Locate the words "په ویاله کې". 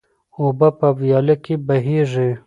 0.79-1.55